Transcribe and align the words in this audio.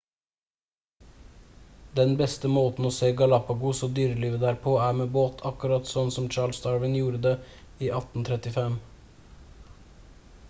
den 1.99 2.13
beste 2.21 2.49
måten 2.53 2.87
å 2.87 2.91
se 2.95 3.09
galapagos 3.19 3.81
og 3.87 3.93
dyrelivet 3.99 4.41
der 4.45 4.57
på 4.63 4.73
er 4.85 4.97
med 5.01 5.13
båt 5.17 5.43
akkurat 5.51 5.91
sånn 5.93 6.09
som 6.17 6.29
charles 6.37 6.61
darwin 6.65 6.95
gjorde 7.01 7.19
det 7.27 7.35
i 7.59 7.91
1835 7.99 8.79